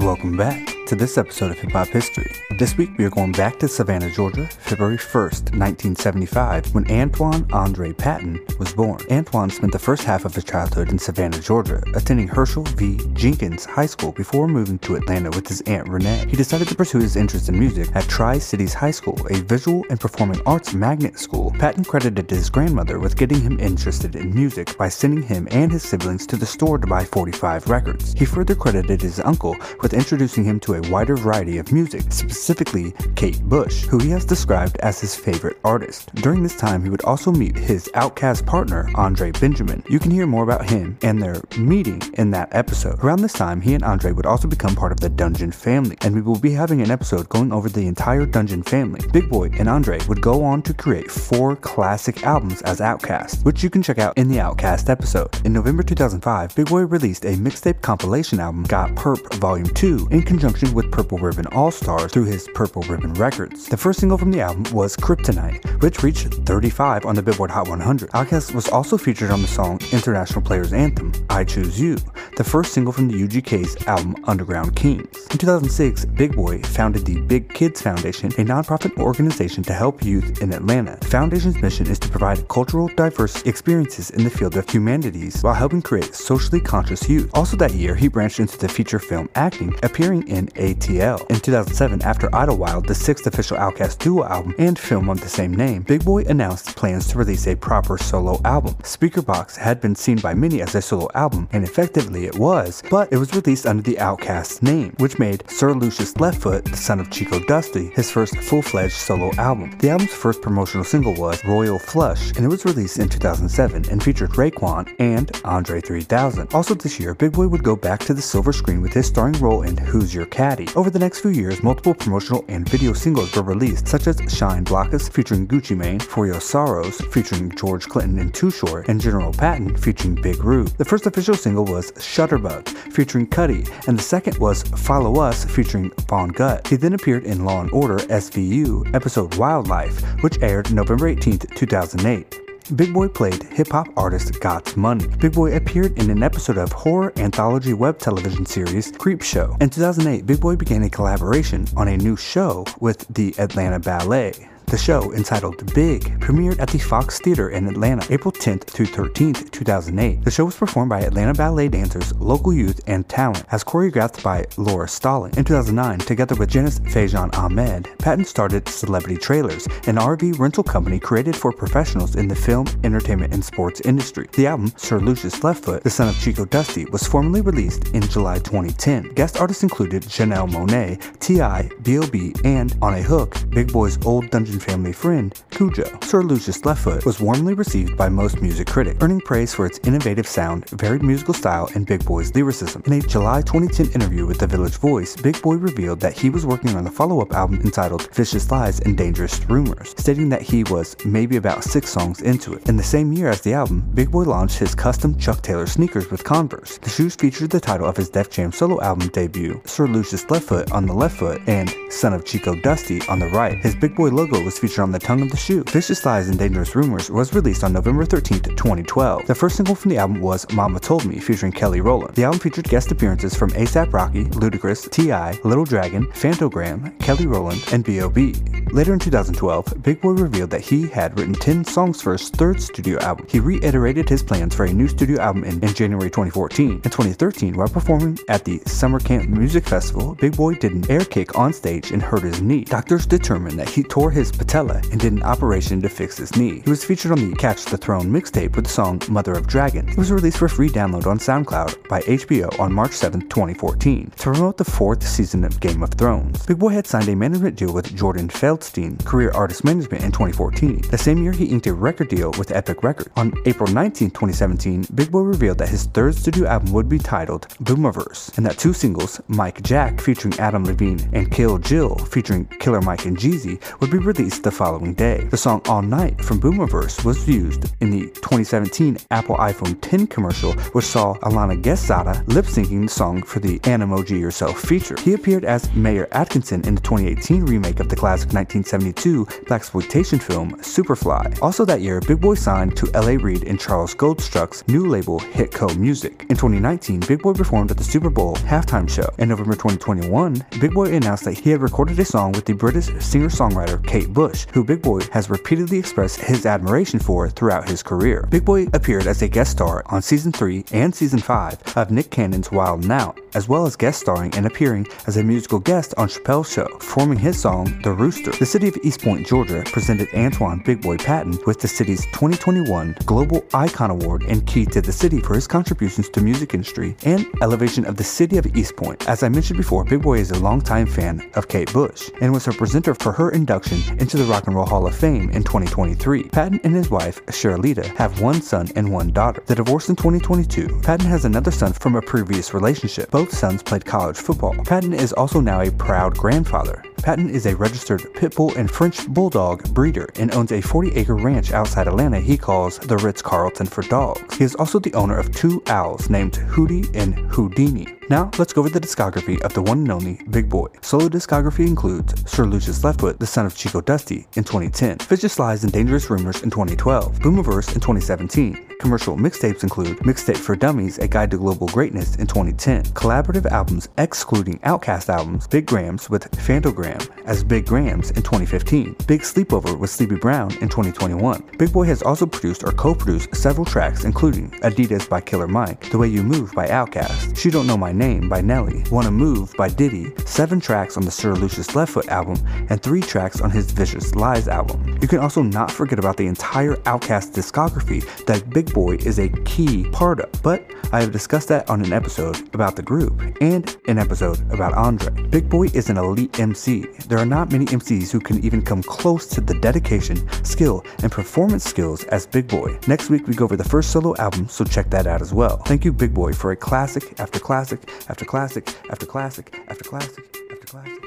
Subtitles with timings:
[0.00, 2.32] Welcome back to this episode of Hip Hop History.
[2.58, 7.92] This week we are going back to Savannah, Georgia, February 1st, 1975, when Antoine Andre
[7.92, 8.98] Patton was born.
[9.08, 12.98] Antoine spent the first half of his childhood in Savannah, Georgia, attending Herschel V.
[13.12, 16.26] Jenkins High School before moving to Atlanta with his aunt Renee.
[16.28, 19.84] He decided to pursue his interest in music at Tri Cities High School, a visual
[19.90, 21.52] and performing arts magnet school.
[21.60, 25.84] Patton credited his grandmother with getting him interested in music by sending him and his
[25.84, 28.12] siblings to the store to buy 45 records.
[28.14, 32.92] He further credited his uncle with introducing him to a wider variety of music, specifically
[33.16, 36.14] Kate Bush, who he has described as his favorite artist.
[36.14, 39.82] During this time, he would also meet his OutKast partner, Andre Benjamin.
[39.88, 43.02] You can hear more about him and their meeting in that episode.
[43.02, 46.14] Around this time, he and Andre would also become part of the Dungeon family, and
[46.14, 49.00] we will be having an episode going over the entire Dungeon family.
[49.12, 53.62] Big Boi and Andre would go on to create four classic albums as OutKast, which
[53.62, 55.28] you can check out in the OutKast episode.
[55.44, 60.22] In November 2005, Big Boi released a mixtape compilation album, Got Purp Volume 2, in
[60.22, 63.66] conjunction with Purple Ribbon All Stars through his Purple Ribbon Records.
[63.66, 67.68] The first single from the album was Kryptonite, which reached 35 on the Billboard Hot
[67.68, 68.10] 100.
[68.10, 71.96] OutKast was also featured on the song International Players Anthem, I Choose You,
[72.36, 75.30] the first single from the UGK's album Underground Kingz.
[75.30, 80.40] In 2006, Big Boi founded the Big Kidz Foundation, a nonprofit organization to help youth
[80.42, 80.98] in Atlanta.
[81.00, 85.54] The foundation's mission is to provide cultural diverse experiences in the field of humanities while
[85.54, 87.30] helping create socially conscious youth.
[87.34, 91.28] Also that year, he branched into the feature film acting, appearing in ATL.
[91.30, 95.54] In 2007, after Idlewild, the sixth official OutKast duo album and film of the same
[95.54, 98.74] name, Big Boi announced plans to release a proper solo album.
[98.82, 103.12] Speakerboxxx had been seen by many as a solo album, and effectively it was, but
[103.12, 107.10] it was released under the OutKast name, which made Sir Lucious Leftfoot, the son of
[107.10, 109.76] Chico Dusty, his first full-fledged solo album.
[109.78, 114.02] The album's first promotional single was Royal Flush, and it was released in 2007 and
[114.02, 116.52] featured Raekwon and Andre 3000.
[116.54, 119.38] Also this year, Big Boi would go back to the silver screen with his starring
[119.40, 120.68] role in Who's Your Caddy.
[120.74, 124.64] Over the next few years, multiple promotional and video singles were released, such as Shine
[124.64, 129.34] Blockas featuring Gucci Mane, For Your Sorrows featuring George Clinton and Too Short, and General
[129.34, 130.68] Patton featuring Big Rube.
[130.78, 135.90] The first official single was Shutterbug featuring Cudi, and the second was Follow Us featuring
[136.08, 136.66] Vonnegutt.
[136.66, 142.49] He then appeared in Law & Order SVU episode Wildlife, which aired November 18, 2008.
[142.76, 145.06] Big Boi played hip hop artist Got Money.
[145.18, 149.56] Big Boi appeared in an episode of horror anthology web television series Creep Show.
[149.60, 154.48] In 2008, Big Boi began a collaboration on a new show with the Atlanta Ballet.
[154.70, 159.50] The show, entitled Big, premiered at the Fox Theater in Atlanta April 10th to 13th,
[159.50, 160.24] 2008.
[160.24, 164.46] The show was performed by Atlanta ballet dancers, local youth, and talent, as choreographed by
[164.58, 165.34] Laura Stalling.
[165.36, 171.00] In 2009, together with Janice Fajan Ahmed, Patton started Celebrity Trailers, an RV rental company
[171.00, 174.28] created for professionals in the film, entertainment, and sports industry.
[174.34, 178.38] The album, Sir Lucious Leftfoot, the son of Chico Dusty, was formally released in July
[178.38, 179.14] 2010.
[179.14, 184.59] Guest artists included Janelle Monáe, T.I., B.O.B., and, on a hook, Big Boi's old Dungeon
[184.60, 186.02] family friend, Khujo.
[186.04, 190.26] Sir Lucious Leftfoot was warmly received by most music critics, earning praise for its innovative
[190.26, 192.82] sound, varied musical style, and Big Boi's lyricism.
[192.86, 196.46] In a July 2010 interview with The Village Voice, Big Boi revealed that he was
[196.46, 200.96] working on a follow-up album entitled Vicious Lies and Dangerous Rumors, stating that he was
[201.04, 202.68] maybe about six songs into it.
[202.68, 206.10] In the same year as the album, Big Boi launched his custom Chuck Taylor sneakers
[206.10, 206.78] with Converse.
[206.78, 210.72] The shoes featured the title of his Def Jam solo album debut, Sir Lucious Leftfoot
[210.72, 213.58] on the left foot and Son of Chico Dusty on the right.
[213.58, 215.64] His Big Boi logo was featured on the tongue of the shoe.
[215.64, 219.26] Vicious Lies and Dangerous Rumors was released on November 13, 2012.
[219.26, 222.14] The first single from the album was Mama Told Me featuring Kelly Rowland.
[222.14, 227.62] The album featured guest appearances from ASAP Rocky, Ludacris, T.I., Little Dragon, Phantogram, Kelly Rowland,
[227.72, 228.34] and B.O.B.
[228.72, 232.62] Later in 2012, Big Boi revealed that he had written 10 songs for his third
[232.62, 233.26] studio album.
[233.28, 236.70] He reiterated his plans for a new studio album in, in January 2014.
[236.70, 241.04] In 2013, while performing at the Summer Camp Music Festival, Big Boi did an air
[241.04, 242.62] kick on stage and hurt his knee.
[242.62, 246.60] Doctors determined that he tore his patella and did an operation to fix his knee.
[246.64, 249.88] He was featured on the Catch the Throne mixtape with the song Mother of Dragon.
[249.88, 254.22] It was released for free download on SoundCloud by HBO on March 7, 2014, to
[254.22, 256.44] promote the fourth season of Game of Thrones.
[256.46, 260.82] Big Boi had signed a management deal with Jordan Feldstein, Career Artist Management, in 2014.
[260.90, 263.10] The same year, he inked a record deal with Epic Records.
[263.16, 267.48] On April 19, 2017, Big Boi revealed that his third studio album would be titled
[267.62, 272.80] Boomiverse, and that two singles, Mic Jack featuring Adam Levine and Kill Jill featuring Killer
[272.80, 275.24] Mike and Jeezy, would be released released the following day.
[275.30, 280.52] The song All Night from Boomiverse was used in the 2017 Apple iPhone 10 commercial,
[280.74, 284.94] which saw Alana Quesada lip syncing the song for the Animoji Yourself feature.
[285.00, 290.52] He appeared as Mayor Atkinson in the 2018 remake of the classic 1972 blaxploitation film
[290.56, 291.40] Superfly.
[291.40, 293.16] Also that year, Big Boi signed to L.A.
[293.16, 296.26] Reid and Charles Goldstuck's new label Hitco Music.
[296.28, 299.08] In 2019, Big Boi performed at the Super Bowl halftime show.
[299.16, 302.90] In November 2021, Big Boi announced that he had recorded a song with the British
[303.02, 308.26] singer-songwriter Kate Bush, who Big Boi has repeatedly expressed his admiration for throughout his career.
[308.30, 312.10] Big Boi appeared as a guest star on season 3 and season 5 of Nick
[312.10, 315.94] Cannon's Wild 'N Out, as well as guest starring and appearing as a musical guest
[315.96, 318.32] on Chappelle's show, performing his song The Rooster.
[318.32, 322.96] The city of East Point, Georgia presented Antoine Big Boi Patton with the city's 2021
[323.06, 327.26] Global Icon Award and key to the city for his contributions to music industry and
[327.42, 329.08] elevation of the city of East Point.
[329.08, 332.44] As I mentioned before, Big Boi is a longtime fan of Kate Bush and was
[332.44, 336.24] her presenter for her induction into the Rock and Roll Hall of Fame in 2023.
[336.24, 339.42] Patton and his wife, Sherlita, have one son and one daughter.
[339.46, 340.80] The divorce in 2022.
[340.82, 343.10] Patton has another son from a previous relationship.
[343.10, 344.54] Both sons played college football.
[344.64, 346.82] Patton is also now a proud grandfather.
[347.02, 351.16] Patton is a registered pit bull and French bulldog breeder and owns a 40 acre
[351.16, 354.36] ranch outside Atlanta he calls the Ritz Carlton for dogs.
[354.36, 357.86] He is also the owner of two owls named Hootie and Houdini.
[358.10, 360.66] Now, let's go over the discography of the one and only Big Boi.
[360.82, 365.64] Solo discography includes Sir Lucious Leftfoot, the son of Chico Dusty, in 2010, Vicious Lies
[365.64, 368.69] and Dangerous Rumors in 2012, Boomiverse in 2017.
[368.80, 372.82] Commercial mixtapes include Mixtape for Dummies, A Guide to Global Greatness in 2010.
[372.94, 378.96] Collaborative albums excluding Outkast albums, Big Grams with Phantogram as Big Grams in 2015.
[379.06, 381.50] Big Sleepover with Sleepy Brown in 2021.
[381.58, 385.98] Big Boi has also produced or co-produced several tracks including Adidas by Killer Mike, The
[385.98, 389.68] Way You Move by Outkast, She Don't Know My Name by Nelly, Wanna Move by
[389.68, 392.38] Diddy, seven tracks on the Sir Lucious Leftfoot album,
[392.70, 394.98] and three tracks on his Vicious Lies album.
[395.02, 399.28] You can also not forget about the entire Outkast discography that Big Boi is a
[399.44, 403.76] key part of, but I have discussed that on an episode about the group and
[403.86, 405.10] an episode about Andre.
[405.28, 406.86] Big Boi is an elite MC.
[407.08, 411.12] There are not many MCs who can even come close to the dedication, skill, and
[411.12, 412.78] performance skills as Big Boi.
[412.86, 415.58] Next week we go over the first solo album, so check that out as well.
[415.58, 420.39] Thank you, Big Boi, for a classic after classic after classic after classic after classic.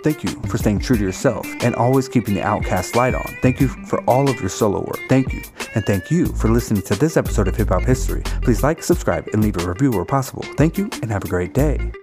[0.04, 3.38] Thank you for staying true to yourself and always keeping the OutKast light on.
[3.42, 5.00] Thank you for all of your solo work.
[5.10, 5.42] Thank you.
[5.76, 8.22] And thank you for listening to this episode of Hip Hop History.
[8.42, 10.44] Please like, subscribe, and leave a review where possible.
[10.58, 11.94] Thank you and have a great day.